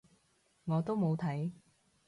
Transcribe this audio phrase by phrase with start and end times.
[0.65, 1.51] 我都冇睇